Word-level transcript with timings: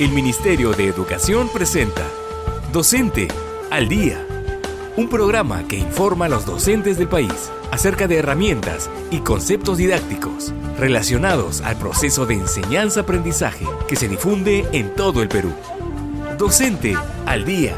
El 0.00 0.08
Ministerio 0.08 0.72
de 0.72 0.88
Educación 0.88 1.48
presenta 1.48 2.02
Docente 2.72 3.28
al 3.70 3.88
Día, 3.88 4.26
un 4.96 5.08
programa 5.08 5.68
que 5.68 5.76
informa 5.76 6.24
a 6.24 6.28
los 6.28 6.44
docentes 6.44 6.98
del 6.98 7.06
país 7.06 7.52
acerca 7.70 8.08
de 8.08 8.16
herramientas 8.16 8.90
y 9.12 9.20
conceptos 9.20 9.78
didácticos 9.78 10.52
relacionados 10.76 11.60
al 11.60 11.76
proceso 11.76 12.26
de 12.26 12.34
enseñanza-aprendizaje 12.34 13.66
que 13.86 13.94
se 13.94 14.08
difunde 14.08 14.66
en 14.72 14.92
todo 14.96 15.22
el 15.22 15.28
Perú. 15.28 15.52
Docente 16.38 16.96
al 17.24 17.44
Día. 17.44 17.76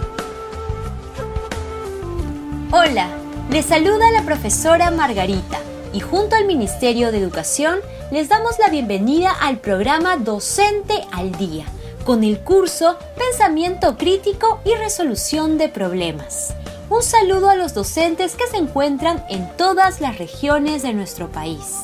Hola, 2.70 3.10
les 3.50 3.66
saluda 3.66 4.10
la 4.12 4.22
profesora 4.22 4.90
Margarita 4.90 5.60
y 5.92 6.00
junto 6.00 6.34
al 6.34 6.46
Ministerio 6.46 7.12
de 7.12 7.18
Educación 7.18 7.80
les 8.10 8.30
damos 8.30 8.58
la 8.58 8.70
bienvenida 8.70 9.32
al 9.32 9.58
programa 9.58 10.16
Docente 10.16 11.04
al 11.12 11.32
Día 11.32 11.66
con 12.06 12.22
el 12.22 12.38
curso 12.38 12.96
Pensamiento 13.18 13.98
Crítico 13.98 14.60
y 14.64 14.72
Resolución 14.76 15.58
de 15.58 15.68
Problemas. 15.68 16.54
Un 16.88 17.02
saludo 17.02 17.50
a 17.50 17.56
los 17.56 17.74
docentes 17.74 18.36
que 18.36 18.46
se 18.46 18.58
encuentran 18.58 19.24
en 19.28 19.54
todas 19.56 20.00
las 20.00 20.16
regiones 20.16 20.84
de 20.84 20.94
nuestro 20.94 21.32
país. 21.32 21.80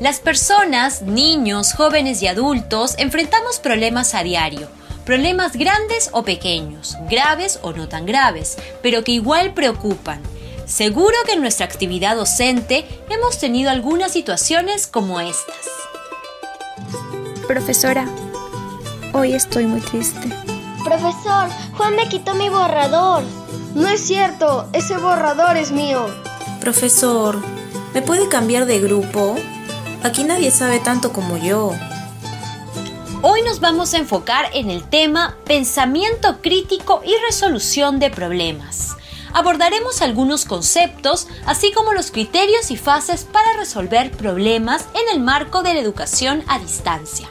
Las 0.00 0.18
personas, 0.18 1.02
niños, 1.02 1.74
jóvenes 1.74 2.22
y 2.22 2.26
adultos 2.26 2.96
enfrentamos 2.98 3.60
problemas 3.60 4.16
a 4.16 4.24
diario, 4.24 4.68
problemas 5.06 5.52
grandes 5.52 6.10
o 6.10 6.24
pequeños, 6.24 6.96
graves 7.08 7.60
o 7.62 7.72
no 7.72 7.88
tan 7.88 8.06
graves, 8.06 8.56
pero 8.82 9.04
que 9.04 9.12
igual 9.12 9.54
preocupan. 9.54 10.20
Seguro 10.66 11.14
que 11.24 11.34
en 11.34 11.40
nuestra 11.40 11.66
actividad 11.66 12.16
docente 12.16 12.84
hemos 13.08 13.38
tenido 13.38 13.70
algunas 13.70 14.10
situaciones 14.10 14.88
como 14.88 15.20
estas. 15.20 15.68
Profesora, 17.46 18.08
hoy 19.12 19.34
estoy 19.34 19.66
muy 19.66 19.80
triste. 19.80 20.28
Profesor, 20.84 21.48
Juan 21.76 21.96
me 21.96 22.08
quitó 22.08 22.34
mi 22.34 22.48
borrador. 22.48 23.22
No 23.74 23.88
es 23.88 24.00
cierto, 24.00 24.68
ese 24.72 24.96
borrador 24.96 25.56
es 25.56 25.72
mío. 25.72 26.06
Profesor, 26.60 27.38
¿me 27.94 28.02
puede 28.02 28.28
cambiar 28.28 28.66
de 28.66 28.80
grupo? 28.80 29.36
Aquí 30.02 30.24
nadie 30.24 30.50
sabe 30.50 30.80
tanto 30.80 31.12
como 31.12 31.36
yo. 31.36 31.72
Hoy 33.22 33.42
nos 33.42 33.60
vamos 33.60 33.92
a 33.92 33.98
enfocar 33.98 34.46
en 34.54 34.70
el 34.70 34.82
tema 34.82 35.36
pensamiento 35.44 36.40
crítico 36.40 37.02
y 37.04 37.14
resolución 37.26 37.98
de 37.98 38.10
problemas. 38.10 38.96
Abordaremos 39.32 40.02
algunos 40.02 40.44
conceptos, 40.44 41.28
así 41.46 41.70
como 41.72 41.92
los 41.92 42.10
criterios 42.10 42.70
y 42.70 42.76
fases 42.76 43.24
para 43.24 43.56
resolver 43.58 44.10
problemas 44.10 44.86
en 44.94 45.14
el 45.14 45.22
marco 45.22 45.62
de 45.62 45.74
la 45.74 45.80
educación 45.80 46.42
a 46.48 46.58
distancia. 46.58 47.28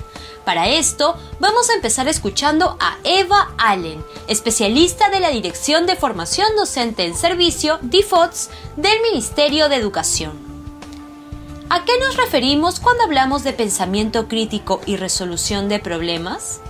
Para 0.50 0.68
esto, 0.68 1.16
vamos 1.40 1.70
a 1.70 1.76
empezar 1.76 2.08
escuchando 2.08 2.76
a 2.80 2.98
Eva 3.04 3.54
Allen, 3.60 4.04
especialista 4.28 5.12
de 5.12 5.20
la 5.20 5.30
Dirección 5.30 5.86
de 5.86 5.96
Formación 5.96 6.48
Docente 6.56 7.06
en 7.06 7.14
Servicio, 7.14 7.78
DIFOTS, 7.84 8.50
del 8.76 9.00
Ministerio 9.04 9.70
de 9.70 9.76
Educación. 9.76 10.32
¿A 11.70 11.86
qué 11.86 11.92
nos 12.00 12.18
referimos 12.18 12.80
cuando 12.80 13.04
hablamos 13.04 13.44
de 13.44 13.54
pensamiento 13.54 14.28
crítico 14.28 14.82
y 14.88 14.96
resolución 14.96 15.70
de 15.70 15.78
problemas? 15.78 16.62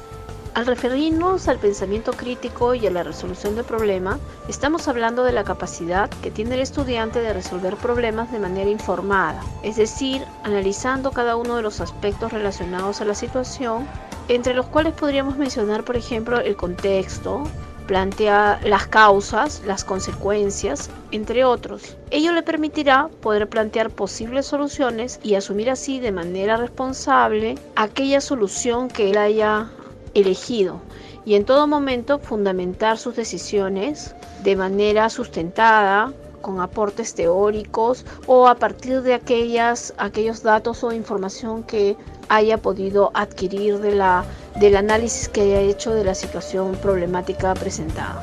Al 0.55 0.65
referirnos 0.65 1.47
al 1.47 1.59
pensamiento 1.59 2.11
crítico 2.11 2.73
y 2.73 2.85
a 2.87 2.91
la 2.91 3.03
resolución 3.03 3.55
de 3.55 3.63
problemas, 3.63 4.19
estamos 4.47 4.87
hablando 4.87 5.23
de 5.23 5.31
la 5.31 5.43
capacidad 5.43 6.09
que 6.21 6.31
tiene 6.31 6.55
el 6.55 6.61
estudiante 6.61 7.21
de 7.21 7.33
resolver 7.33 7.75
problemas 7.77 8.31
de 8.31 8.39
manera 8.39 8.69
informada, 8.69 9.41
es 9.63 9.75
decir, 9.75 10.23
analizando 10.43 11.11
cada 11.11 11.35
uno 11.35 11.55
de 11.55 11.61
los 11.61 11.81
aspectos 11.81 12.33
relacionados 12.33 12.99
a 12.99 13.05
la 13.05 13.13
situación, 13.13 13.87
entre 14.27 14.55
los 14.55 14.65
cuales 14.65 14.93
podríamos 14.93 15.37
mencionar, 15.37 15.83
por 15.83 15.95
ejemplo, 15.95 16.39
el 16.39 16.55
contexto, 16.55 17.43
plantea 17.85 18.59
las 18.63 18.87
causas, 18.87 19.63
las 19.65 19.83
consecuencias, 19.83 20.89
entre 21.11 21.43
otros. 21.45 21.95
Ello 22.11 22.33
le 22.33 22.43
permitirá 22.43 23.09
poder 23.21 23.47
plantear 23.49 23.89
posibles 23.89 24.45
soluciones 24.45 25.19
y 25.23 25.35
asumir 25.35 25.69
así 25.69 25.99
de 25.99 26.11
manera 26.11 26.57
responsable 26.57 27.55
aquella 27.75 28.21
solución 28.21 28.89
que 28.89 29.09
él 29.09 29.17
haya 29.17 29.69
elegido 30.13 30.81
y 31.25 31.35
en 31.35 31.45
todo 31.45 31.67
momento 31.67 32.19
fundamentar 32.19 32.97
sus 32.97 33.15
decisiones 33.15 34.15
de 34.43 34.55
manera 34.55 35.09
sustentada, 35.09 36.13
con 36.41 36.61
aportes 36.61 37.13
teóricos 37.13 38.05
o 38.25 38.47
a 38.47 38.55
partir 38.55 39.01
de 39.01 39.13
aquellas, 39.13 39.93
aquellos 39.97 40.41
datos 40.41 40.83
o 40.83 40.91
información 40.91 41.63
que 41.63 41.97
haya 42.29 42.57
podido 42.57 43.11
adquirir 43.13 43.79
de 43.79 43.95
la, 43.95 44.23
del 44.55 44.77
análisis 44.77 45.27
que 45.29 45.41
haya 45.41 45.59
hecho 45.59 45.91
de 45.93 46.03
la 46.03 46.15
situación 46.15 46.75
problemática 46.75 47.53
presentada. 47.53 48.21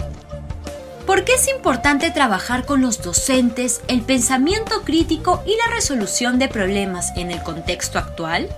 ¿Por 1.07 1.25
qué 1.25 1.35
es 1.35 1.47
importante 1.49 2.11
trabajar 2.11 2.67
con 2.67 2.83
los 2.83 3.01
docentes 3.01 3.81
el 3.87 4.03
pensamiento 4.03 4.83
crítico 4.83 5.41
y 5.47 5.57
la 5.57 5.73
resolución 5.73 6.39
de 6.41 6.49
problemas 6.49 7.13
en 7.17 7.31
el 7.31 7.43
contexto 7.43 7.99
actual? 7.99 8.49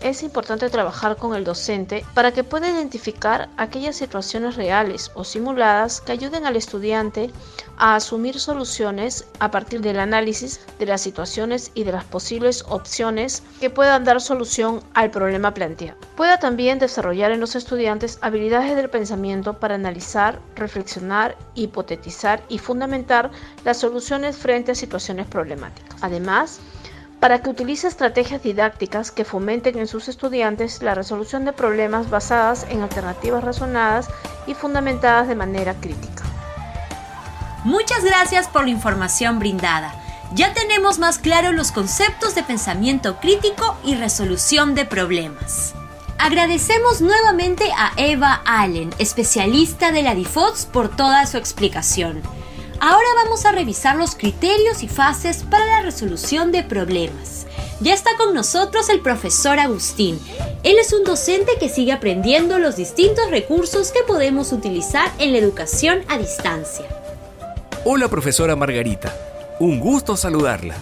Es 0.00 0.22
importante 0.22 0.70
trabajar 0.70 1.16
con 1.16 1.34
el 1.34 1.42
docente 1.42 2.04
para 2.14 2.30
que 2.30 2.44
pueda 2.44 2.70
identificar 2.70 3.48
aquellas 3.56 3.96
situaciones 3.96 4.54
reales 4.54 5.10
o 5.14 5.24
simuladas 5.24 6.00
que 6.00 6.12
ayuden 6.12 6.46
al 6.46 6.54
estudiante 6.54 7.32
a 7.78 7.96
asumir 7.96 8.38
soluciones 8.38 9.26
a 9.40 9.50
partir 9.50 9.80
del 9.80 9.98
análisis 9.98 10.60
de 10.78 10.86
las 10.86 11.00
situaciones 11.00 11.72
y 11.74 11.82
de 11.82 11.90
las 11.90 12.04
posibles 12.04 12.64
opciones 12.68 13.42
que 13.58 13.70
puedan 13.70 14.04
dar 14.04 14.20
solución 14.20 14.84
al 14.94 15.10
problema 15.10 15.52
planteado. 15.52 15.98
Pueda 16.16 16.38
también 16.38 16.78
desarrollar 16.78 17.32
en 17.32 17.40
los 17.40 17.56
estudiantes 17.56 18.18
habilidades 18.20 18.76
del 18.76 18.90
pensamiento 18.90 19.58
para 19.58 19.74
analizar, 19.74 20.38
reflexionar, 20.54 21.36
hipotetizar 21.56 22.40
y 22.48 22.58
fundamentar 22.58 23.32
las 23.64 23.78
soluciones 23.78 24.36
frente 24.36 24.72
a 24.72 24.76
situaciones 24.76 25.26
problemáticas. 25.26 25.96
Además, 26.02 26.60
para 27.20 27.40
que 27.40 27.50
utilice 27.50 27.88
estrategias 27.88 28.42
didácticas 28.42 29.10
que 29.10 29.24
fomenten 29.24 29.78
en 29.78 29.86
sus 29.86 30.08
estudiantes 30.08 30.82
la 30.82 30.94
resolución 30.94 31.44
de 31.44 31.52
problemas 31.52 32.10
basadas 32.10 32.66
en 32.68 32.82
alternativas 32.82 33.42
razonadas 33.42 34.08
y 34.46 34.54
fundamentadas 34.54 35.28
de 35.28 35.34
manera 35.34 35.74
crítica. 35.74 36.24
Muchas 37.64 38.04
gracias 38.04 38.48
por 38.48 38.64
la 38.64 38.70
información 38.70 39.38
brindada. 39.38 39.94
Ya 40.34 40.52
tenemos 40.52 40.98
más 40.98 41.18
claro 41.18 41.52
los 41.52 41.72
conceptos 41.72 42.34
de 42.34 42.42
pensamiento 42.42 43.18
crítico 43.18 43.76
y 43.82 43.94
resolución 43.96 44.74
de 44.74 44.84
problemas. 44.84 45.74
Agradecemos 46.18 47.00
nuevamente 47.00 47.64
a 47.76 47.92
Eva 47.96 48.42
Allen, 48.44 48.90
especialista 48.98 49.92
de 49.92 50.02
la 50.02 50.14
DIFOTS, 50.14 50.66
por 50.66 50.94
toda 50.94 51.26
su 51.26 51.36
explicación. 51.36 52.22
Ahora 52.80 53.06
vamos 53.24 53.44
a 53.44 53.52
revisar 53.52 53.96
los 53.96 54.14
criterios 54.14 54.82
y 54.82 54.88
fases 54.88 55.44
para 55.44 55.64
resolución 55.82 56.52
de 56.52 56.62
problemas. 56.62 57.46
Ya 57.80 57.94
está 57.94 58.10
con 58.16 58.34
nosotros 58.34 58.88
el 58.88 59.00
profesor 59.00 59.58
Agustín. 59.58 60.18
Él 60.62 60.76
es 60.78 60.92
un 60.92 61.04
docente 61.04 61.52
que 61.60 61.68
sigue 61.68 61.92
aprendiendo 61.92 62.58
los 62.58 62.76
distintos 62.76 63.30
recursos 63.30 63.92
que 63.92 64.02
podemos 64.02 64.52
utilizar 64.52 65.12
en 65.18 65.32
la 65.32 65.38
educación 65.38 66.00
a 66.08 66.18
distancia. 66.18 66.86
Hola 67.84 68.08
profesora 68.08 68.56
Margarita, 68.56 69.14
un 69.60 69.78
gusto 69.78 70.16
saludarla. 70.16 70.74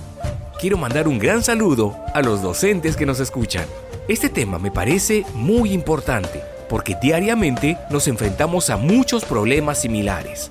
Quiero 0.59 0.79
mandar 0.79 1.07
un 1.07 1.19
gran 1.19 1.43
saludo 1.43 1.95
a 2.15 2.23
los 2.23 2.41
docentes 2.41 2.97
que 2.97 3.05
nos 3.05 3.21
escuchan. 3.21 3.67
Este 4.09 4.31
tema 4.31 4.59
me 4.59 4.71
parece 4.71 5.27
muy 5.35 5.73
importante 5.73 6.43
porque 6.69 6.97
diariamente 7.01 7.77
nos 7.91 8.09
enfrentamos 8.09 8.71
a 8.71 8.77
muchos 8.77 9.25
problemas 9.25 9.81
similares. 9.81 10.51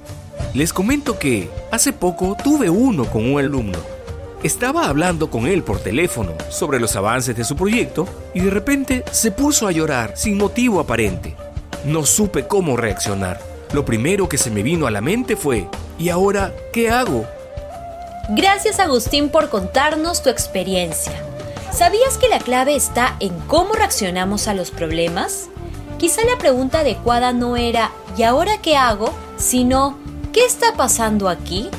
Les 0.53 0.72
comento 0.72 1.17
que 1.17 1.50
hace 1.72 1.91
poco 1.91 2.38
tuve 2.41 2.69
uno 2.69 3.05
con 3.05 3.29
un 3.29 3.39
alumno. 3.39 3.94
Estaba 4.45 4.85
hablando 4.89 5.31
con 5.31 5.47
él 5.47 5.63
por 5.63 5.79
teléfono 5.79 6.33
sobre 6.51 6.79
los 6.79 6.95
avances 6.95 7.35
de 7.35 7.43
su 7.43 7.55
proyecto 7.55 8.08
y 8.35 8.41
de 8.41 8.52
repente 8.52 9.03
se 9.09 9.31
puso 9.31 9.67
a 9.67 9.72
llorar 9.72 10.14
sin 10.16 10.37
motivo 10.37 10.79
aparente. 10.79 11.35
No 11.84 12.05
supe 12.05 12.46
cómo 12.46 12.78
reaccionar. 12.78 13.40
Lo 13.73 13.85
primero 13.85 14.29
que 14.29 14.37
se 14.37 14.52
me 14.52 14.61
vino 14.61 14.85
a 14.85 14.91
la 14.91 15.02
mente 15.02 15.35
fue, 15.35 15.67
¿y 15.97 16.09
ahora 16.09 16.53
qué 16.72 16.91
hago? 16.91 17.25
Gracias 18.35 18.79
Agustín 18.79 19.29
por 19.29 19.49
contarnos 19.49 20.22
tu 20.22 20.29
experiencia. 20.29 21.20
¿Sabías 21.72 22.20
que 22.20 22.29
la 22.29 22.37
clave 22.37 22.75
está 22.75 23.16
en 23.20 23.35
cómo 23.47 23.73
reaccionamos 23.73 24.47
a 24.47 24.53
los 24.53 24.70
problemas? 24.70 25.47
Quizá 25.97 26.23
la 26.23 26.37
pregunta 26.37 26.81
adecuada 26.81 27.34
no 27.34 27.58
era 27.58 27.90
¿y 28.16 28.22
ahora 28.22 28.59
qué 28.61 28.78
hago? 28.78 29.11
sino 29.37 29.97
¿Qué 30.31 30.46
está 30.46 30.73
pasando 30.73 31.29
aquí? 31.29 31.72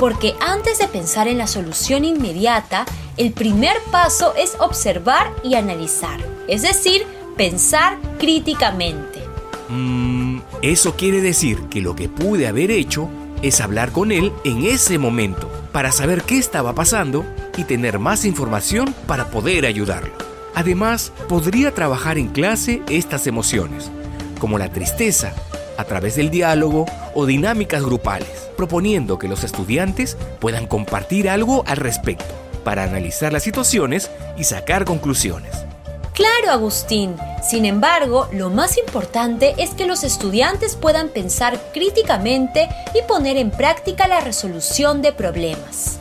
Porque 0.00 0.34
antes 0.40 0.78
de 0.78 0.88
pensar 0.88 1.28
en 1.28 1.36
la 1.36 1.46
solución 1.46 2.06
inmediata, 2.06 2.86
el 3.18 3.32
primer 3.32 3.76
paso 3.92 4.32
es 4.34 4.56
observar 4.58 5.30
y 5.44 5.56
analizar, 5.56 6.18
es 6.48 6.62
decir, 6.62 7.02
pensar 7.36 7.98
críticamente. 8.18 9.20
Mm, 9.68 10.38
eso 10.62 10.96
quiere 10.96 11.20
decir 11.20 11.60
que 11.68 11.82
lo 11.82 11.94
que 11.96 12.08
pude 12.08 12.48
haber 12.48 12.70
hecho 12.70 13.10
es 13.42 13.60
hablar 13.60 13.92
con 13.92 14.10
él 14.10 14.32
en 14.42 14.64
ese 14.64 14.96
momento 14.96 15.50
para 15.70 15.92
saber 15.92 16.22
qué 16.22 16.38
estaba 16.38 16.74
pasando 16.74 17.26
y 17.58 17.64
tener 17.64 17.98
más 17.98 18.24
información 18.24 18.94
para 19.06 19.30
poder 19.30 19.66
ayudarlo. 19.66 20.14
Además, 20.54 21.12
podría 21.28 21.74
trabajar 21.74 22.16
en 22.16 22.28
clase 22.28 22.80
estas 22.88 23.26
emociones, 23.26 23.90
como 24.38 24.56
la 24.56 24.72
tristeza, 24.72 25.34
a 25.76 25.84
través 25.84 26.16
del 26.16 26.30
diálogo 26.30 26.86
o 27.14 27.26
dinámicas 27.26 27.84
grupales, 27.84 28.39
proponiendo 28.60 29.18
que 29.18 29.26
los 29.26 29.42
estudiantes 29.42 30.18
puedan 30.38 30.66
compartir 30.66 31.30
algo 31.30 31.64
al 31.66 31.78
respecto 31.78 32.34
para 32.62 32.84
analizar 32.84 33.32
las 33.32 33.42
situaciones 33.42 34.10
y 34.36 34.44
sacar 34.44 34.84
conclusiones. 34.84 35.64
Claro, 36.12 36.50
Agustín. 36.50 37.16
Sin 37.42 37.64
embargo, 37.64 38.28
lo 38.34 38.50
más 38.50 38.76
importante 38.76 39.54
es 39.56 39.70
que 39.70 39.86
los 39.86 40.04
estudiantes 40.04 40.76
puedan 40.76 41.08
pensar 41.08 41.58
críticamente 41.72 42.68
y 42.94 43.00
poner 43.08 43.38
en 43.38 43.50
práctica 43.50 44.06
la 44.06 44.20
resolución 44.20 45.00
de 45.00 45.12
problemas. 45.12 45.98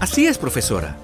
Así 0.00 0.26
es, 0.26 0.38
profesora. 0.38 0.96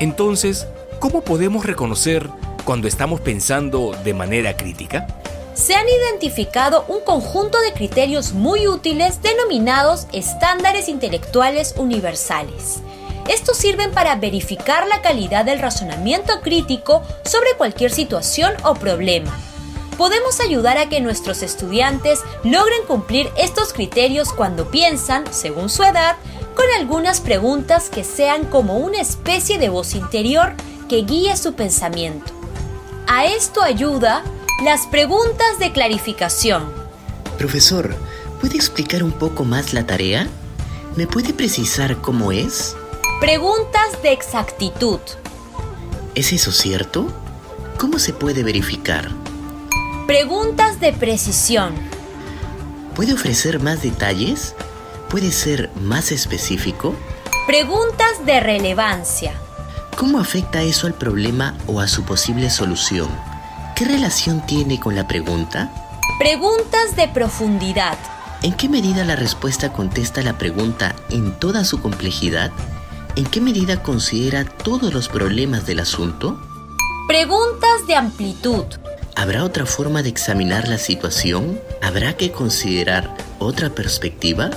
Entonces, 0.00 0.66
¿cómo 0.98 1.20
podemos 1.20 1.66
reconocer 1.66 2.30
cuando 2.64 2.88
estamos 2.88 3.20
pensando 3.20 3.94
de 4.02 4.14
manera 4.14 4.56
crítica? 4.56 5.06
Se 5.54 5.74
han 5.74 5.86
identificado 5.86 6.84
un 6.88 7.00
conjunto 7.00 7.60
de 7.60 7.72
criterios 7.72 8.32
muy 8.32 8.66
útiles 8.66 9.20
denominados 9.20 10.06
estándares 10.12 10.88
intelectuales 10.88 11.74
universales. 11.76 12.80
Estos 13.28 13.58
sirven 13.58 13.92
para 13.92 14.16
verificar 14.16 14.86
la 14.86 15.02
calidad 15.02 15.44
del 15.44 15.60
razonamiento 15.60 16.40
crítico 16.40 17.02
sobre 17.24 17.54
cualquier 17.56 17.92
situación 17.92 18.54
o 18.64 18.74
problema. 18.74 19.30
Podemos 19.98 20.40
ayudar 20.40 20.78
a 20.78 20.88
que 20.88 21.00
nuestros 21.00 21.42
estudiantes 21.42 22.20
logren 22.42 22.84
cumplir 22.88 23.30
estos 23.36 23.72
criterios 23.74 24.32
cuando 24.32 24.70
piensan, 24.70 25.24
según 25.32 25.68
su 25.68 25.82
edad, 25.84 26.16
con 26.56 26.64
algunas 26.78 27.20
preguntas 27.20 27.90
que 27.90 28.04
sean 28.04 28.46
como 28.46 28.78
una 28.78 29.00
especie 29.00 29.58
de 29.58 29.68
voz 29.68 29.94
interior 29.94 30.54
que 30.88 31.02
guíe 31.02 31.36
su 31.36 31.52
pensamiento. 31.52 32.32
A 33.06 33.26
esto 33.26 33.62
ayuda 33.62 34.24
las 34.60 34.86
preguntas 34.86 35.58
de 35.58 35.72
clarificación. 35.72 36.72
Profesor, 37.36 37.96
¿puede 38.40 38.54
explicar 38.54 39.02
un 39.02 39.10
poco 39.10 39.44
más 39.44 39.72
la 39.72 39.86
tarea? 39.86 40.28
¿Me 40.94 41.08
puede 41.08 41.32
precisar 41.32 42.00
cómo 42.00 42.30
es? 42.30 42.76
Preguntas 43.20 44.00
de 44.02 44.12
exactitud. 44.12 45.00
¿Es 46.14 46.32
eso 46.32 46.52
cierto? 46.52 47.08
¿Cómo 47.76 47.98
se 47.98 48.12
puede 48.12 48.44
verificar? 48.44 49.10
Preguntas 50.06 50.78
de 50.78 50.92
precisión. 50.92 51.74
¿Puede 52.94 53.14
ofrecer 53.14 53.58
más 53.58 53.82
detalles? 53.82 54.54
¿Puede 55.08 55.32
ser 55.32 55.70
más 55.80 56.12
específico? 56.12 56.94
Preguntas 57.48 58.24
de 58.24 58.38
relevancia. 58.38 59.32
¿Cómo 59.96 60.20
afecta 60.20 60.62
eso 60.62 60.86
al 60.86 60.94
problema 60.94 61.56
o 61.66 61.80
a 61.80 61.88
su 61.88 62.04
posible 62.04 62.48
solución? 62.50 63.08
¿Qué 63.82 63.88
relación 63.88 64.46
tiene 64.46 64.78
con 64.78 64.94
la 64.94 65.08
pregunta? 65.08 65.72
Preguntas 66.20 66.94
de 66.94 67.08
profundidad. 67.08 67.98
¿En 68.42 68.52
qué 68.52 68.68
medida 68.68 69.02
la 69.02 69.16
respuesta 69.16 69.72
contesta 69.72 70.22
la 70.22 70.38
pregunta 70.38 70.94
en 71.10 71.32
toda 71.40 71.64
su 71.64 71.82
complejidad? 71.82 72.52
¿En 73.16 73.26
qué 73.26 73.40
medida 73.40 73.82
considera 73.82 74.44
todos 74.44 74.94
los 74.94 75.08
problemas 75.08 75.66
del 75.66 75.80
asunto? 75.80 76.40
Preguntas 77.08 77.84
de 77.88 77.96
amplitud. 77.96 78.66
¿Habrá 79.16 79.42
otra 79.42 79.66
forma 79.66 80.04
de 80.04 80.10
examinar 80.10 80.68
la 80.68 80.78
situación? 80.78 81.60
¿Habrá 81.82 82.16
que 82.16 82.30
considerar 82.30 83.12
otra 83.40 83.70
perspectiva? 83.70 84.50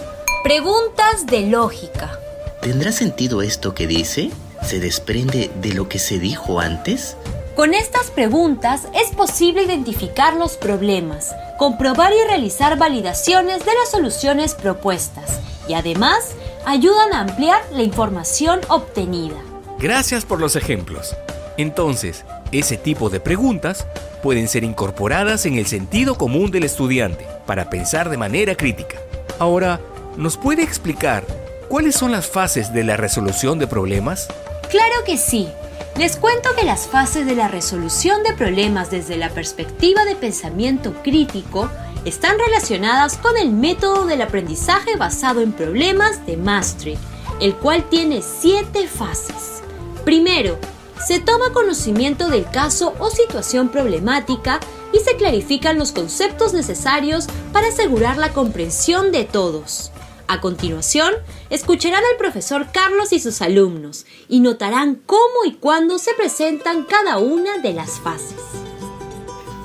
Preguntas 0.43 1.25
de 1.25 1.47
lógica. 1.47 2.19
¿Tendrá 2.61 2.91
sentido 2.91 3.41
esto 3.41 3.73
que 3.73 3.87
dice? 3.87 4.29
¿Se 4.61 4.79
desprende 4.79 5.49
de 5.63 5.73
lo 5.73 5.89
que 5.89 5.97
se 5.97 6.19
dijo 6.19 6.59
antes? 6.59 7.17
Con 7.55 7.73
estas 7.73 8.11
preguntas 8.11 8.89
es 8.93 9.15
posible 9.15 9.63
identificar 9.63 10.33
los 10.33 10.57
problemas, 10.57 11.33
comprobar 11.57 12.11
y 12.11 12.27
realizar 12.27 12.77
validaciones 12.77 13.59
de 13.63 13.71
las 13.73 13.91
soluciones 13.91 14.53
propuestas 14.53 15.39
y 15.65 15.73
además 15.73 16.35
ayudan 16.65 17.13
a 17.13 17.21
ampliar 17.21 17.61
la 17.71 17.81
información 17.81 18.59
obtenida. 18.67 19.37
Gracias 19.79 20.25
por 20.25 20.41
los 20.41 20.57
ejemplos. 20.57 21.15
Entonces, 21.55 22.25
ese 22.51 22.75
tipo 22.75 23.09
de 23.09 23.21
preguntas 23.21 23.87
pueden 24.21 24.49
ser 24.49 24.65
incorporadas 24.65 25.45
en 25.45 25.55
el 25.57 25.65
sentido 25.65 26.17
común 26.17 26.51
del 26.51 26.65
estudiante 26.65 27.25
para 27.45 27.69
pensar 27.69 28.09
de 28.09 28.17
manera 28.17 28.55
crítica. 28.55 28.97
Ahora, 29.39 29.79
¿nos 30.17 30.35
puede 30.35 30.61
explicar 30.61 31.25
cuáles 31.69 31.95
son 31.95 32.11
las 32.11 32.27
fases 32.27 32.73
de 32.73 32.83
la 32.83 32.97
resolución 32.97 33.59
de 33.59 33.67
problemas? 33.67 34.27
Claro 34.69 34.95
que 35.05 35.17
sí. 35.17 35.47
Les 35.97 36.17
cuento 36.17 36.49
que 36.59 36.65
las 36.65 36.87
fases 36.87 37.25
de 37.25 37.35
la 37.35 37.47
resolución 37.47 38.21
de 38.23 38.33
problemas 38.33 38.91
desde 38.91 39.15
la 39.15 39.29
perspectiva 39.29 40.03
de 40.03 40.17
pensamiento 40.17 40.93
crítico 41.01 41.69
están 42.03 42.37
relacionadas 42.37 43.17
con 43.17 43.37
el 43.37 43.51
método 43.51 44.05
del 44.05 44.21
aprendizaje 44.21 44.97
basado 44.97 45.39
en 45.39 45.53
problemas 45.53 46.25
de 46.25 46.35
Maastricht, 46.35 47.01
el 47.39 47.55
cual 47.55 47.87
tiene 47.89 48.21
siete 48.21 48.89
fases. 48.89 49.61
Primero, 50.03 50.59
se 51.05 51.21
toma 51.21 51.53
conocimiento 51.53 52.27
del 52.27 52.45
caso 52.49 52.93
o 52.99 53.09
situación 53.09 53.69
problemática 53.69 54.59
y 54.91 54.99
se 54.99 55.15
clarifican 55.15 55.79
los 55.79 55.93
conceptos 55.93 56.53
necesarios 56.53 57.27
para 57.53 57.67
asegurar 57.69 58.17
la 58.17 58.33
comprensión 58.33 59.13
de 59.13 59.23
todos. 59.23 59.91
A 60.27 60.41
continuación, 60.41 61.13
escucharán 61.49 62.03
al 62.11 62.17
profesor 62.17 62.67
Carlos 62.71 63.13
y 63.13 63.19
sus 63.19 63.41
alumnos 63.41 64.05
y 64.27 64.39
notarán 64.39 64.95
cómo 65.05 65.45
y 65.45 65.53
cuándo 65.53 65.99
se 65.99 66.13
presentan 66.15 66.83
cada 66.85 67.19
una 67.19 67.59
de 67.59 67.73
las 67.73 67.99
fases. 67.99 68.35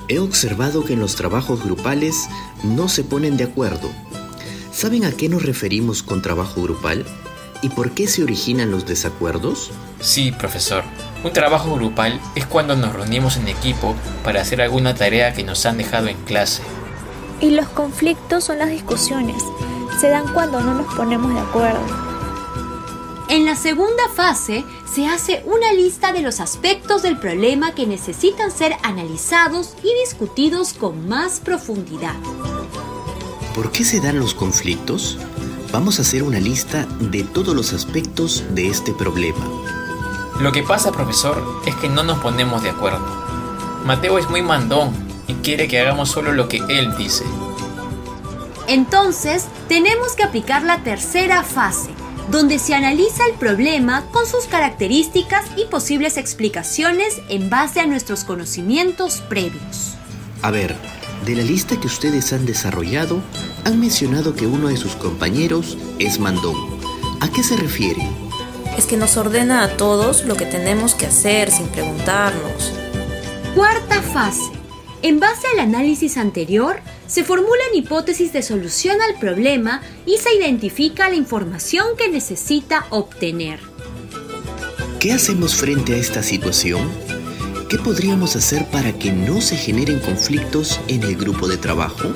He 0.07 0.19
observado 0.19 0.85
que 0.85 0.93
en 0.93 0.99
los 0.99 1.15
trabajos 1.15 1.63
grupales 1.63 2.27
no 2.63 2.89
se 2.89 3.03
ponen 3.03 3.37
de 3.37 3.45
acuerdo. 3.45 3.89
¿Saben 4.71 5.03
a 5.05 5.11
qué 5.11 5.29
nos 5.29 5.43
referimos 5.43 6.03
con 6.03 6.21
trabajo 6.21 6.61
grupal? 6.61 7.05
¿Y 7.63 7.69
por 7.69 7.91
qué 7.91 8.07
se 8.07 8.23
originan 8.23 8.71
los 8.71 8.85
desacuerdos? 8.85 9.71
Sí, 9.99 10.31
profesor. 10.31 10.83
Un 11.23 11.33
trabajo 11.33 11.73
grupal 11.75 12.19
es 12.35 12.45
cuando 12.45 12.75
nos 12.75 12.93
reunimos 12.93 13.37
en 13.37 13.47
equipo 13.47 13.95
para 14.23 14.41
hacer 14.41 14.61
alguna 14.61 14.95
tarea 14.95 15.33
que 15.33 15.43
nos 15.43 15.65
han 15.65 15.77
dejado 15.77 16.07
en 16.07 16.17
clase. 16.23 16.61
Y 17.39 17.51
los 17.51 17.69
conflictos 17.69 18.43
son 18.43 18.59
las 18.59 18.69
discusiones. 18.69 19.43
Se 20.01 20.09
dan 20.09 20.33
cuando 20.33 20.59
no 20.61 20.73
nos 20.73 20.91
ponemos 20.95 21.31
de 21.31 21.39
acuerdo. 21.39 21.79
En 23.29 23.45
la 23.45 23.55
segunda 23.55 24.09
fase 24.15 24.65
se 24.91 25.05
hace 25.05 25.43
una 25.45 25.71
lista 25.73 26.11
de 26.11 26.23
los 26.23 26.39
aspectos 26.39 27.03
del 27.03 27.19
problema 27.19 27.75
que 27.75 27.85
necesitan 27.85 28.49
ser 28.49 28.75
analizados 28.81 29.75
y 29.83 29.93
discutidos 30.03 30.73
con 30.73 31.07
más 31.07 31.39
profundidad. 31.39 32.15
¿Por 33.53 33.71
qué 33.71 33.85
se 33.85 34.01
dan 34.01 34.17
los 34.17 34.33
conflictos? 34.33 35.19
Vamos 35.71 35.99
a 35.99 36.01
hacer 36.01 36.23
una 36.23 36.39
lista 36.39 36.87
de 36.99 37.21
todos 37.21 37.55
los 37.55 37.71
aspectos 37.71 38.43
de 38.55 38.69
este 38.69 38.93
problema. 38.93 39.45
Lo 40.39 40.51
que 40.51 40.63
pasa, 40.63 40.91
profesor, 40.91 41.61
es 41.67 41.75
que 41.75 41.89
no 41.89 42.01
nos 42.01 42.17
ponemos 42.17 42.63
de 42.63 42.71
acuerdo. 42.71 43.05
Mateo 43.85 44.17
es 44.17 44.27
muy 44.31 44.41
mandón 44.41 44.95
y 45.27 45.35
quiere 45.35 45.67
que 45.67 45.79
hagamos 45.79 46.09
solo 46.09 46.31
lo 46.31 46.47
que 46.47 46.57
él 46.69 46.97
dice. 46.97 47.23
Entonces, 48.71 49.47
tenemos 49.67 50.13
que 50.15 50.23
aplicar 50.23 50.63
la 50.63 50.81
tercera 50.81 51.43
fase, 51.43 51.89
donde 52.29 52.57
se 52.57 52.73
analiza 52.73 53.25
el 53.25 53.33
problema 53.33 54.05
con 54.13 54.25
sus 54.25 54.45
características 54.45 55.43
y 55.57 55.65
posibles 55.65 56.15
explicaciones 56.15 57.21
en 57.27 57.49
base 57.49 57.81
a 57.81 57.85
nuestros 57.85 58.23
conocimientos 58.23 59.19
previos. 59.27 59.97
A 60.41 60.51
ver, 60.51 60.73
de 61.25 61.35
la 61.35 61.43
lista 61.43 61.77
que 61.81 61.87
ustedes 61.87 62.31
han 62.31 62.45
desarrollado, 62.45 63.21
han 63.65 63.77
mencionado 63.77 64.35
que 64.35 64.47
uno 64.47 64.69
de 64.69 64.77
sus 64.77 64.95
compañeros 64.95 65.77
es 65.99 66.17
mandón. 66.17 66.55
¿A 67.19 67.27
qué 67.27 67.43
se 67.43 67.57
refiere? 67.57 68.07
Es 68.77 68.85
que 68.85 68.95
nos 68.95 69.17
ordena 69.17 69.65
a 69.65 69.75
todos 69.75 70.23
lo 70.23 70.37
que 70.37 70.45
tenemos 70.45 70.95
que 70.95 71.07
hacer 71.07 71.51
sin 71.51 71.67
preguntarnos. 71.67 72.71
Cuarta 73.53 74.01
fase. 74.01 74.49
En 75.01 75.19
base 75.19 75.45
al 75.51 75.59
análisis 75.59 76.15
anterior, 76.15 76.79
se 77.11 77.25
formulan 77.25 77.75
hipótesis 77.75 78.31
de 78.31 78.41
solución 78.41 79.01
al 79.01 79.19
problema 79.19 79.81
y 80.05 80.15
se 80.15 80.33
identifica 80.33 81.09
la 81.09 81.15
información 81.15 81.97
que 81.97 82.07
necesita 82.07 82.85
obtener. 82.89 83.59
¿Qué 84.97 85.11
hacemos 85.11 85.55
frente 85.55 85.95
a 85.95 85.97
esta 85.97 86.23
situación? 86.23 86.89
¿Qué 87.67 87.77
podríamos 87.77 88.37
hacer 88.37 88.65
para 88.67 88.93
que 88.93 89.11
no 89.11 89.41
se 89.41 89.57
generen 89.57 89.99
conflictos 89.99 90.79
en 90.87 91.03
el 91.03 91.17
grupo 91.17 91.49
de 91.49 91.57
trabajo? 91.57 92.13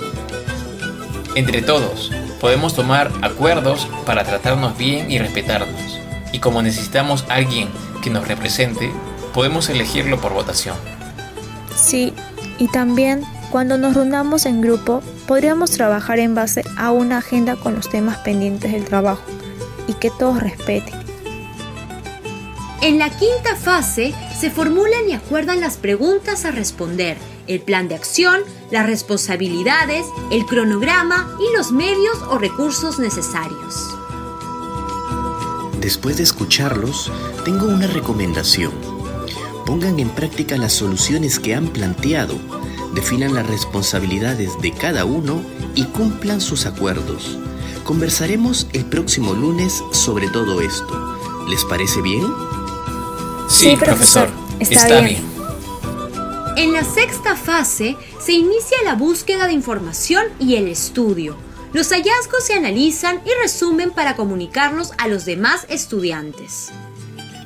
Entre 1.35 1.61
todos, 1.61 2.13
podemos 2.39 2.73
tomar 2.73 3.11
acuerdos 3.21 3.89
para 4.05 4.23
tratarnos 4.23 4.77
bien 4.77 5.11
y 5.11 5.19
respetarnos. 5.19 5.99
Y 6.31 6.39
como 6.39 6.61
necesitamos 6.61 7.25
alguien 7.27 7.67
que 8.01 8.09
nos 8.09 8.29
represente, 8.29 8.89
podemos 9.33 9.67
elegirlo 9.67 10.21
por 10.21 10.31
votación. 10.31 10.77
Sí, 11.75 12.13
y 12.57 12.69
también 12.69 13.25
cuando 13.55 13.77
nos 13.77 13.93
reunamos 13.93 14.45
en 14.47 14.59
grupo, 14.59 15.01
podríamos 15.29 15.71
trabajar 15.71 16.19
en 16.19 16.35
base 16.35 16.61
a 16.75 16.91
una 16.91 17.19
agenda 17.19 17.55
con 17.55 17.73
los 17.73 17.89
temas 17.89 18.17
pendientes 18.17 18.73
del 18.73 18.83
trabajo 18.83 19.23
y 19.87 19.93
que 19.93 20.09
todos 20.09 20.41
respeten. 20.41 20.93
En 22.81 22.99
la 22.99 23.09
quinta 23.09 23.55
fase 23.55 24.13
se 24.37 24.51
formulan 24.51 25.07
y 25.07 25.13
acuerdan 25.13 25.61
las 25.61 25.77
preguntas 25.77 26.43
a 26.43 26.51
responder, 26.51 27.15
el 27.47 27.61
plan 27.61 27.87
de 27.87 27.95
acción, 27.95 28.41
las 28.71 28.87
responsabilidades, 28.87 30.05
el 30.33 30.45
cronograma 30.45 31.33
y 31.39 31.55
los 31.55 31.71
medios 31.71 32.17
o 32.29 32.37
recursos 32.37 32.99
necesarios. 32.99 33.87
Después 35.79 36.17
de 36.17 36.23
escucharlos, 36.23 37.09
tengo 37.45 37.67
una 37.67 37.87
recomendación. 37.87 38.73
Pongan 39.65 39.97
en 40.01 40.09
práctica 40.09 40.57
las 40.57 40.73
soluciones 40.73 41.39
que 41.39 41.55
han 41.55 41.69
planteado, 41.69 42.37
definan 42.95 43.35
las 43.35 43.45
responsabilidades 43.45 44.59
de 44.61 44.71
cada 44.71 45.05
uno 45.05 45.43
y 45.75 45.83
cumplan 45.85 46.41
sus 46.41 46.65
acuerdos. 46.65 47.37
Conversaremos 47.83 48.67
el 48.73 48.85
próximo 48.85 49.33
lunes 49.33 49.83
sobre 49.91 50.27
todo 50.29 50.61
esto. 50.61 51.45
¿Les 51.47 51.63
parece 51.65 52.01
bien? 52.01 52.23
Sí, 53.47 53.75
profesor. 53.75 54.29
Está, 54.59 55.01
bien. 55.01 55.23
En 56.55 56.71
la 56.71 56.83
sexta 56.83 57.35
fase 57.35 57.97
se 58.19 58.31
inicia 58.31 58.77
la 58.83 58.95
búsqueda 58.95 59.45
de 59.45 59.53
información 59.53 60.25
y 60.39 60.55
el 60.55 60.67
estudio. 60.67 61.37
Los 61.73 61.89
hallazgos 61.89 62.45
se 62.45 62.53
analizan 62.53 63.19
y 63.25 63.29
resumen 63.41 63.91
para 63.91 64.15
comunicarlos 64.15 64.93
a 64.97 65.09
los 65.09 65.25
demás 65.25 65.65
estudiantes. 65.69 66.71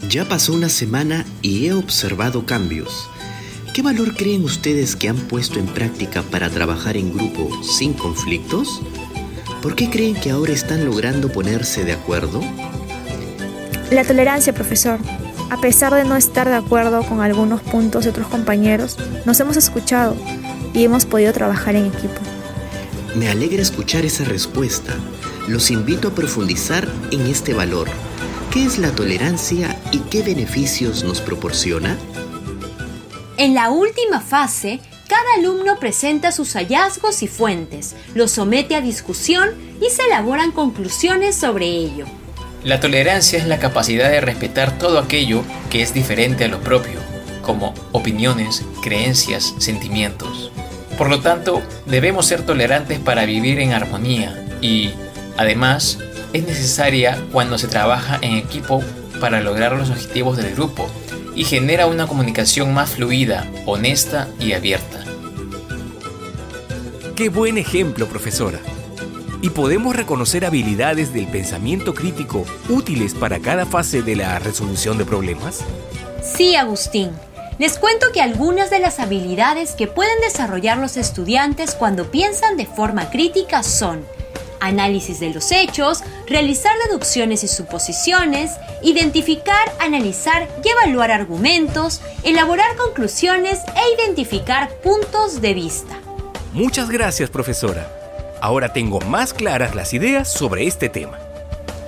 Ya 0.07 0.25
pasó 0.25 0.53
una 0.53 0.69
semana 0.69 1.25
y 1.41 1.65
he 1.65 1.73
observado 1.73 2.45
cambios. 2.45 3.09
¿Qué 3.79 3.83
valor 3.83 4.13
creen 4.13 4.43
ustedes 4.43 4.97
que 4.97 5.07
han 5.07 5.15
puesto 5.15 5.57
en 5.57 5.65
práctica 5.65 6.21
para 6.21 6.49
trabajar 6.49 6.97
en 6.97 7.13
grupo 7.13 7.49
sin 7.63 7.93
conflictos? 7.93 8.81
¿Por 9.61 9.73
qué 9.73 9.89
creen 9.89 10.15
que 10.15 10.31
ahora 10.31 10.51
están 10.51 10.83
logrando 10.83 11.31
ponerse 11.31 11.85
de 11.85 11.93
acuerdo? 11.93 12.41
La 13.89 14.03
tolerancia, 14.03 14.51
profesor. 14.51 14.99
A 15.49 15.61
pesar 15.61 15.93
de 15.93 16.03
no 16.03 16.17
estar 16.17 16.49
de 16.49 16.55
acuerdo 16.55 17.03
con 17.03 17.21
algunos 17.21 17.61
puntos 17.61 18.03
de 18.03 18.09
otros 18.09 18.27
compañeros, 18.27 18.97
nos 19.23 19.39
hemos 19.39 19.55
escuchado 19.55 20.17
y 20.73 20.83
hemos 20.83 21.05
podido 21.05 21.31
trabajar 21.31 21.77
en 21.77 21.85
equipo. 21.85 22.19
Me 23.15 23.29
alegra 23.29 23.61
escuchar 23.61 24.03
esa 24.03 24.25
respuesta. 24.25 24.93
Los 25.47 25.71
invito 25.71 26.09
a 26.09 26.15
profundizar 26.15 26.85
en 27.11 27.21
este 27.27 27.53
valor. 27.53 27.87
¿Qué 28.51 28.65
es 28.65 28.77
la 28.77 28.91
tolerancia 28.91 29.79
y 29.93 29.99
qué 29.99 30.21
beneficios 30.21 31.05
nos 31.05 31.21
proporciona? 31.21 31.97
En 33.39 33.53
la 33.53 33.69
última 33.69 34.19
fase, 34.19 34.81
cada 35.07 35.35
alumno 35.37 35.79
presenta 35.79 36.33
sus 36.33 36.57
hallazgos 36.57 37.23
y 37.23 37.29
fuentes, 37.29 37.95
los 38.13 38.31
somete 38.31 38.75
a 38.75 38.81
discusión 38.81 39.51
y 39.81 39.89
se 39.91 40.03
elaboran 40.07 40.51
conclusiones 40.51 41.37
sobre 41.37 41.67
ello. 41.67 42.05
La 42.65 42.81
tolerancia 42.81 43.39
es 43.39 43.47
la 43.47 43.57
capacidad 43.57 44.09
de 44.09 44.19
respetar 44.19 44.77
todo 44.77 44.99
aquello 44.99 45.41
que 45.69 45.81
es 45.81 45.93
diferente 45.93 46.43
a 46.43 46.47
lo 46.49 46.59
propio, 46.59 46.99
como 47.41 47.73
opiniones, 47.93 48.65
creencias, 48.83 49.55
sentimientos. 49.57 50.51
Por 50.97 51.09
lo 51.09 51.21
tanto, 51.21 51.61
debemos 51.85 52.25
ser 52.25 52.45
tolerantes 52.45 52.99
para 52.99 53.23
vivir 53.23 53.59
en 53.59 53.71
armonía 53.71 54.35
y, 54.59 54.91
además, 55.37 55.97
es 56.33 56.43
necesaria 56.43 57.17
cuando 57.31 57.57
se 57.57 57.69
trabaja 57.69 58.19
en 58.21 58.33
equipo 58.33 58.83
para 59.19 59.41
lograr 59.41 59.73
los 59.73 59.89
objetivos 59.89 60.37
del 60.37 60.55
grupo 60.55 60.87
y 61.35 61.43
genera 61.43 61.87
una 61.87 62.07
comunicación 62.07 62.73
más 62.73 62.91
fluida, 62.91 63.45
honesta 63.65 64.27
y 64.39 64.53
abierta. 64.53 65.03
Qué 67.15 67.29
buen 67.29 67.57
ejemplo, 67.57 68.07
profesora 68.07 68.59
y 69.41 69.49
podemos 69.49 69.95
reconocer 69.95 70.45
habilidades 70.45 71.13
del 71.13 71.27
pensamiento 71.27 71.93
crítico 71.93 72.45
útiles 72.67 73.13
para 73.13 73.39
cada 73.39 73.65
fase 73.65 74.01
de 74.01 74.15
la 74.15 74.39
resolución 74.39 74.97
de 74.97 75.05
problemas? 75.05 75.61
Sí, 76.21 76.55
Agustín. 76.55 77.11
Les 77.57 77.77
cuento 77.77 78.07
que 78.13 78.21
algunas 78.21 78.69
de 78.69 78.79
las 78.79 78.99
habilidades 78.99 79.73
que 79.73 79.87
pueden 79.87 80.19
desarrollar 80.21 80.77
los 80.77 80.97
estudiantes 80.97 81.75
cuando 81.75 82.09
piensan 82.09 82.55
de 82.57 82.65
forma 82.65 83.09
crítica 83.09 83.63
son 83.63 84.05
análisis 84.59 85.19
de 85.19 85.33
los 85.33 85.51
hechos, 85.51 86.03
realizar 86.27 86.71
deducciones 86.87 87.43
y 87.43 87.47
suposiciones, 87.47 88.51
identificar, 88.81 89.71
analizar 89.79 90.47
y 90.63 90.69
evaluar 90.69 91.11
argumentos, 91.11 92.01
elaborar 92.23 92.75
conclusiones 92.75 93.59
e 93.75 94.01
identificar 94.01 94.69
puntos 94.83 95.41
de 95.41 95.53
vista. 95.53 95.97
Muchas 96.53 96.89
gracias, 96.89 97.29
profesora. 97.29 97.87
Ahora 98.41 98.73
tengo 98.73 98.99
más 99.01 99.33
claras 99.33 99.75
las 99.75 99.93
ideas 99.93 100.31
sobre 100.31 100.65
este 100.65 100.89
tema. 100.89 101.19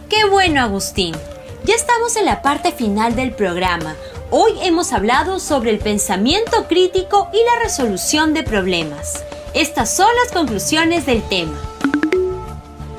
Qué 0.09 0.25
bueno, 0.25 0.61
Agustín. 0.61 1.15
Ya 1.63 1.75
estamos 1.75 2.15
en 2.15 2.25
la 2.25 2.41
parte 2.41 2.71
final 2.71 3.15
del 3.15 3.31
programa. 3.31 3.95
Hoy 4.29 4.51
hemos 4.63 4.93
hablado 4.93 5.39
sobre 5.39 5.71
el 5.71 5.79
pensamiento 5.79 6.67
crítico 6.67 7.29
y 7.33 7.37
la 7.37 7.63
resolución 7.63 8.33
de 8.33 8.43
problemas. 8.43 9.23
Estas 9.53 9.93
son 9.93 10.09
las 10.23 10.31
conclusiones 10.31 11.05
del 11.05 11.21
tema. 11.23 11.57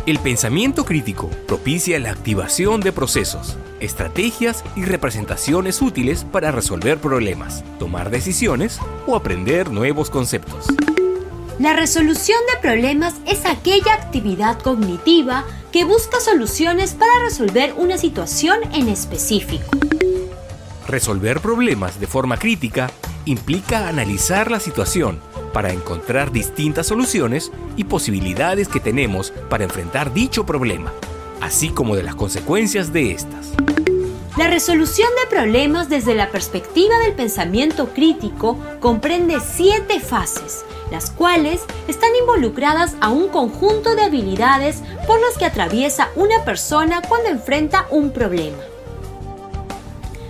El 0.05 0.19
pensamiento 0.19 0.85
crítico 0.85 1.31
propicia 1.47 2.01
la 2.01 2.11
activación 2.11 2.81
de 2.81 2.91
procesos, 2.91 3.57
estrategias 3.79 4.65
y 4.75 4.85
representaciones 4.85 5.81
útiles 5.81 6.25
para 6.25 6.51
resolver 6.51 6.99
problemas, 6.99 7.63
tomar 7.79 8.11
decisiones 8.11 8.81
o 9.07 9.15
aprender 9.15 9.71
nuevos 9.71 10.11
conceptos. 10.11 10.67
La 11.61 11.73
resolución 11.75 12.41
de 12.53 12.61
problemas 12.61 13.15
es 13.27 13.47
aquella 13.47 13.95
actividad 13.95 14.59
cognitiva 14.59 15.45
que 15.71 15.85
busca 15.85 16.19
soluciones 16.19 16.95
para 16.95 17.21
resolver 17.23 17.73
una 17.77 17.97
situación 17.97 18.59
en 18.75 18.89
específico. 18.89 19.71
Resolver 20.89 21.39
problemas 21.39 22.01
de 22.01 22.09
forma 22.09 22.39
crítica 22.39 22.91
implica 23.25 23.87
analizar 23.87 24.51
la 24.51 24.59
situación 24.59 25.21
para 25.53 25.73
encontrar 25.73 26.33
distintas 26.33 26.87
soluciones 26.87 27.53
y 27.77 27.85
posibilidades 27.85 28.69
que 28.69 28.81
tenemos 28.81 29.33
para 29.49 29.65
enfrentar 29.65 30.13
dicho 30.13 30.47
problema, 30.47 30.93
así 31.41 31.71
como 31.71 31.97
de 31.97 32.03
las 32.03 32.15
consecuencias 32.15 32.93
de 32.93 33.13
estas. 33.13 33.53
La 34.37 34.49
resolución 34.49 35.11
de 35.21 35.29
problemas 35.29 35.91
desde 35.91 36.15
la 36.15 36.31
perspectiva 36.31 36.99
del 37.01 37.13
pensamiento 37.13 37.91
crítico 37.91 38.59
comprende 38.81 39.41
siete 39.41 40.01
fases, 40.01 40.65
las 40.91 41.11
cuales 41.11 41.61
están 41.87 42.11
involucradas 42.19 42.97
a 43.01 43.11
un 43.11 43.29
conjunto 43.29 43.95
de 43.95 44.03
habilidades 44.03 44.83
por 45.07 45.21
las 45.21 45.37
que 45.37 45.45
atraviesa 45.45 46.09
una 46.17 46.45
persona 46.45 47.03
cuando 47.07 47.29
enfrenta 47.29 47.87
un 47.91 48.11
problema. 48.11 48.57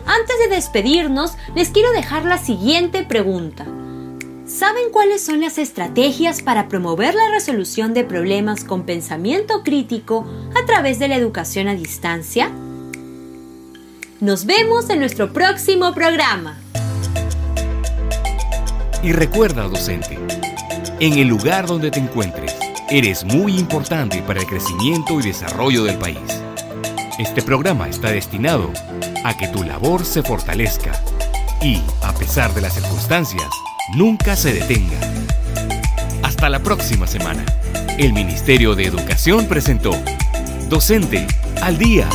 Antes 0.05 0.37
de 0.41 0.57
despedirnos, 0.57 1.35
les 1.55 1.71
quiero 1.71 1.93
dejar 1.93 2.25
la 2.25 2.39
siguiente 2.39 3.05
pregunta. 3.05 3.67
¿Saben 4.53 4.91
cuáles 4.93 5.25
son 5.25 5.41
las 5.41 5.57
estrategias 5.57 6.43
para 6.43 6.69
promover 6.69 7.15
la 7.15 7.31
resolución 7.31 7.95
de 7.95 8.05
problemas 8.05 8.65
con 8.65 8.83
pensamiento 8.85 9.63
crítico 9.63 10.27
a 10.55 10.67
través 10.67 10.99
de 10.99 11.09
la 11.09 11.17
educación 11.17 11.69
a 11.69 11.75
distancia? 11.75 12.51
Nos 14.21 14.45
vemos 14.45 14.91
en 14.91 14.99
nuestro 14.99 15.33
próximo 15.33 15.95
programa. 15.95 16.61
Y 19.03 19.13
recuerda, 19.13 19.69
docente, 19.69 20.19
en 21.01 21.15
el 21.15 21.29
lugar 21.29 21.67
donde 21.67 21.91
te 21.91 22.01
encuentres, 22.01 22.55
eres 22.91 23.25
muy 23.25 23.59
importante 23.59 24.21
para 24.21 24.41
el 24.41 24.47
crecimiento 24.47 25.19
y 25.19 25.23
desarrollo 25.23 25.85
del 25.85 25.97
país. 25.97 26.43
Este 27.19 27.41
programa 27.41 27.89
está 27.89 28.11
destinado 28.11 28.71
a 29.25 29.35
que 29.35 29.49
tu 29.49 29.65
labor 29.65 30.05
se 30.05 30.23
fortalezca 30.23 30.93
y, 31.63 31.81
a 32.03 32.13
pesar 32.13 32.53
de 32.53 32.61
las 32.61 32.75
circunstancias, 32.75 33.49
nunca 33.95 34.37
se 34.37 34.53
detenga. 34.53 34.99
Hasta 36.23 36.49
la 36.49 36.61
próxima 36.61 37.07
semana. 37.07 37.45
El 37.99 38.13
Ministerio 38.13 38.75
de 38.75 38.87
Educación 38.87 39.47
presentó 39.47 39.93
Docente 40.69 41.27
al 41.61 41.79
Día. 41.79 42.09